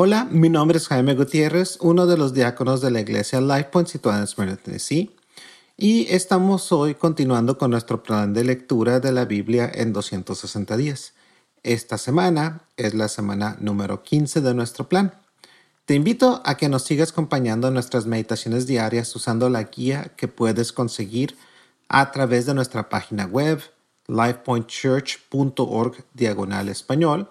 [0.00, 4.20] Hola, mi nombre es Jaime Gutiérrez, uno de los diáconos de la iglesia LifePoint situada
[4.20, 5.10] en Smyrna, Tennessee,
[5.76, 11.14] y estamos hoy continuando con nuestro plan de lectura de la Biblia en 260 días.
[11.64, 15.14] Esta semana es la semana número 15 de nuestro plan.
[15.84, 20.28] Te invito a que nos sigas acompañando en nuestras meditaciones diarias usando la guía que
[20.28, 21.36] puedes conseguir
[21.88, 23.60] a través de nuestra página web
[24.06, 27.26] lifepointchurch.org diagonal español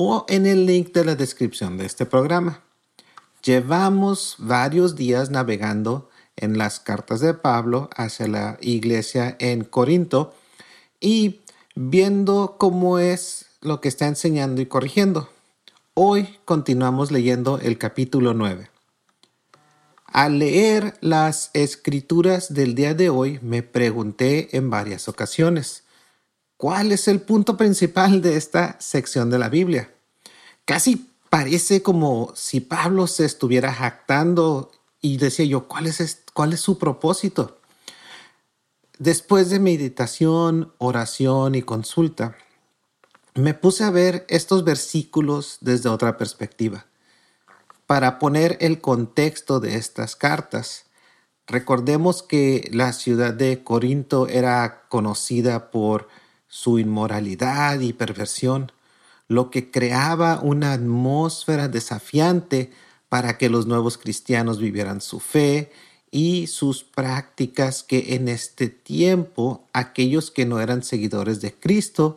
[0.00, 2.62] o en el link de la descripción de este programa.
[3.42, 10.36] Llevamos varios días navegando en las cartas de Pablo hacia la iglesia en Corinto
[11.00, 11.40] y
[11.74, 15.30] viendo cómo es lo que está enseñando y corrigiendo.
[15.94, 18.70] Hoy continuamos leyendo el capítulo 9.
[20.06, 25.82] Al leer las escrituras del día de hoy me pregunté en varias ocasiones,
[26.58, 29.94] ¿cuál es el punto principal de esta sección de la Biblia?
[30.66, 36.60] Casi parece como si Pablo se estuviera jactando y decía yo, ¿cuál es, cuál es
[36.60, 37.58] su propósito?
[38.98, 42.36] Después de meditación, oración y consulta,
[43.34, 46.86] me puse a ver estos versículos desde otra perspectiva.
[47.86, 50.86] Para poner el contexto de estas cartas,
[51.46, 56.08] recordemos que la ciudad de Corinto era conocida por
[56.48, 58.72] su inmoralidad y perversión,
[59.28, 62.72] lo que creaba una atmósfera desafiante
[63.08, 65.70] para que los nuevos cristianos vivieran su fe
[66.10, 72.16] y sus prácticas que en este tiempo aquellos que no eran seguidores de Cristo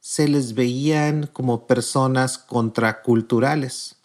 [0.00, 3.96] se les veían como personas contraculturales.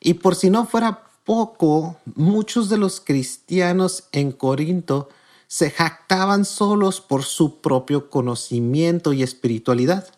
[0.00, 5.08] Y por si no fuera poco, muchos de los cristianos en Corinto
[5.52, 10.08] se jactaban solos por su propio conocimiento y espiritualidad.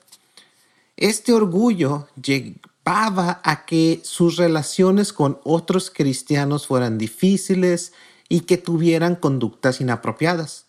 [0.96, 7.92] Este orgullo llevaba a que sus relaciones con otros cristianos fueran difíciles
[8.28, 10.66] y que tuvieran conductas inapropiadas.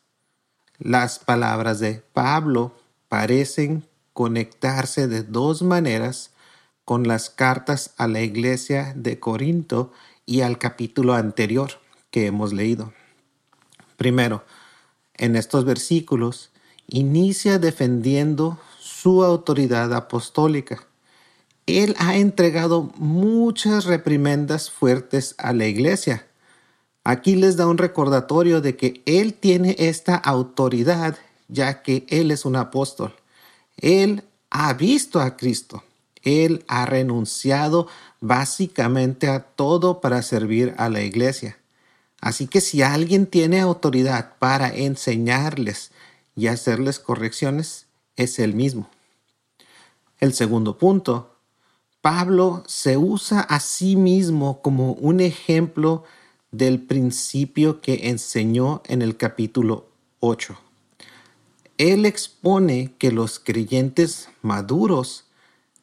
[0.80, 2.76] Las palabras de Pablo
[3.08, 6.32] parecen conectarse de dos maneras
[6.86, 9.92] con las cartas a la iglesia de Corinto
[10.26, 11.70] y al capítulo anterior
[12.10, 12.92] que hemos leído.
[13.98, 14.44] Primero,
[15.16, 16.52] en estos versículos,
[16.88, 20.86] inicia defendiendo su autoridad apostólica.
[21.66, 26.28] Él ha entregado muchas reprimendas fuertes a la iglesia.
[27.04, 31.18] Aquí les da un recordatorio de que Él tiene esta autoridad
[31.48, 33.14] ya que Él es un apóstol.
[33.78, 35.84] Él ha visto a Cristo.
[36.24, 37.88] Él ha renunciado
[38.20, 41.58] básicamente a todo para servir a la iglesia.
[42.26, 45.92] Así que si alguien tiene autoridad para enseñarles
[46.36, 47.86] y hacerles correcciones,
[48.18, 48.90] es él mismo.
[50.20, 51.38] El segundo punto,
[52.02, 56.04] Pablo se usa a sí mismo como un ejemplo
[56.52, 59.88] del principio que enseñó en el capítulo
[60.20, 60.58] 8
[61.78, 65.26] él expone que los creyentes maduros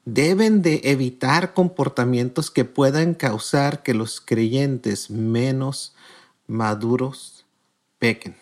[0.04, 5.94] deben de evitar comportamientos que puedan causar que los creyentes menos
[6.52, 7.44] maduros
[7.98, 8.36] pequen.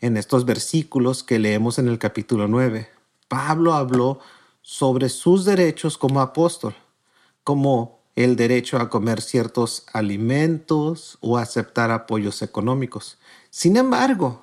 [0.00, 2.88] En estos versículos que leemos en el capítulo 9,
[3.28, 4.18] Pablo habló
[4.62, 6.74] sobre sus derechos como apóstol,
[7.42, 13.18] como el derecho a comer ciertos alimentos o aceptar apoyos económicos.
[13.50, 14.42] Sin embargo,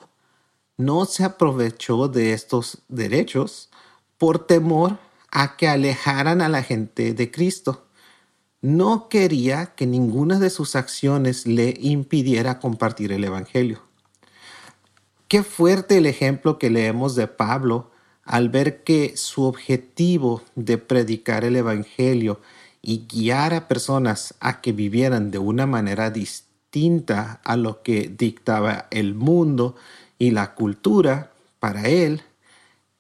[0.78, 3.70] no se aprovechó de estos derechos
[4.18, 4.98] por temor
[5.32, 7.86] a que alejaran a la gente de Cristo.
[8.62, 13.82] No quería que ninguna de sus acciones le impidiera compartir el Evangelio.
[15.28, 17.90] Qué fuerte el ejemplo que leemos de Pablo
[18.24, 22.40] al ver que su objetivo de predicar el Evangelio
[22.84, 28.86] y guiar a personas a que vivieran de una manera distinta a lo que dictaba
[28.92, 29.76] el mundo
[30.20, 32.22] y la cultura, para él,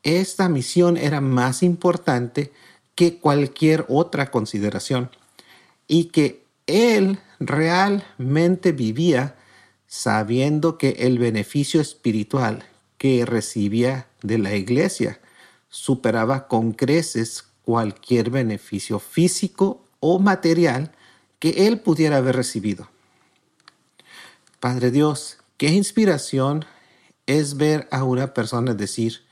[0.01, 2.51] esta misión era más importante
[2.95, 5.11] que cualquier otra consideración
[5.91, 9.35] y que él realmente vivía
[9.87, 12.63] sabiendo que el beneficio espiritual
[12.97, 15.19] que recibía de la iglesia
[15.67, 20.93] superaba con creces cualquier beneficio físico o material
[21.39, 22.87] que él pudiera haber recibido.
[24.61, 26.63] Padre Dios, qué inspiración
[27.25, 29.25] es ver a una persona decir,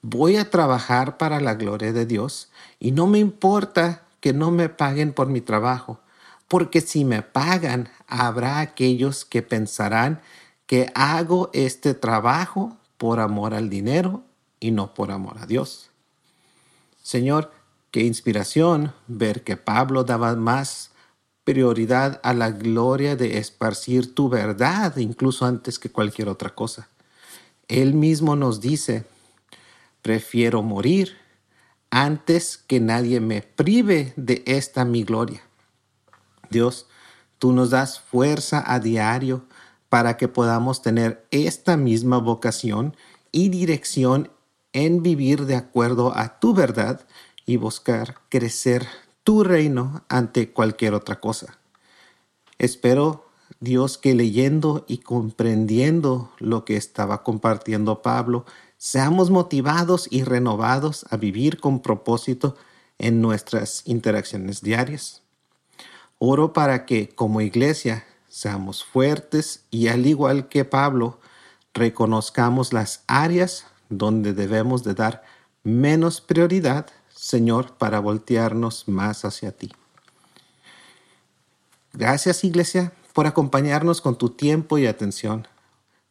[0.00, 2.50] voy a trabajar para la gloria de Dios
[2.80, 6.00] y no me importa que no me paguen por mi trabajo,
[6.48, 10.22] porque si me pagan, habrá aquellos que pensarán
[10.66, 14.22] que hago este trabajo por amor al dinero
[14.60, 15.90] y no por amor a Dios.
[17.02, 17.50] Señor,
[17.92, 20.92] Qué inspiración ver que Pablo daba más
[21.44, 26.88] prioridad a la gloria de esparcir tu verdad, incluso antes que cualquier otra cosa.
[27.68, 29.04] Él mismo nos dice,
[30.00, 31.18] prefiero morir
[31.92, 35.42] antes que nadie me prive de esta mi gloria.
[36.48, 36.86] Dios,
[37.38, 39.44] tú nos das fuerza a diario
[39.90, 42.96] para que podamos tener esta misma vocación
[43.30, 44.30] y dirección
[44.72, 47.06] en vivir de acuerdo a tu verdad
[47.44, 48.86] y buscar crecer
[49.22, 51.58] tu reino ante cualquier otra cosa.
[52.56, 53.26] Espero,
[53.60, 58.46] Dios, que leyendo y comprendiendo lo que estaba compartiendo Pablo,
[58.82, 62.56] seamos motivados y renovados a vivir con propósito
[62.98, 65.22] en nuestras interacciones diarias.
[66.18, 71.20] Oro para que como iglesia seamos fuertes y al igual que Pablo,
[71.72, 75.22] reconozcamos las áreas donde debemos de dar
[75.62, 76.86] menos prioridad
[77.22, 79.70] Señor, para voltearnos más hacia ti.
[81.92, 85.46] Gracias, Iglesia, por acompañarnos con tu tiempo y atención.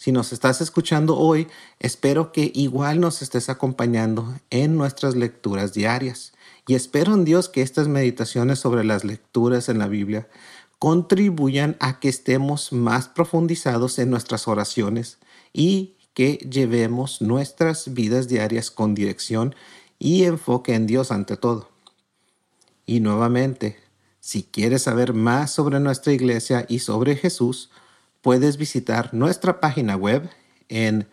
[0.01, 6.33] Si nos estás escuchando hoy, espero que igual nos estés acompañando en nuestras lecturas diarias.
[6.65, 10.27] Y espero en Dios que estas meditaciones sobre las lecturas en la Biblia
[10.79, 15.19] contribuyan a que estemos más profundizados en nuestras oraciones
[15.53, 19.53] y que llevemos nuestras vidas diarias con dirección
[19.99, 21.69] y enfoque en Dios ante todo.
[22.87, 23.77] Y nuevamente,
[24.19, 27.69] si quieres saber más sobre nuestra iglesia y sobre Jesús,
[28.21, 30.29] puedes visitar nuestra página web
[30.69, 31.07] en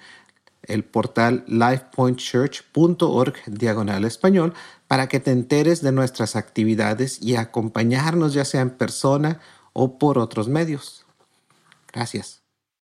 [0.63, 4.55] el portal lifepointchurch.org diagonal español
[4.87, 9.41] para que te enteres de nuestras actividades y acompañarnos ya sea en persona
[9.73, 11.07] o por otros medios.
[11.93, 12.48] Gracias.